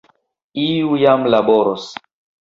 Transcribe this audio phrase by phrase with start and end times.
[0.61, 1.85] Iu jam laboros!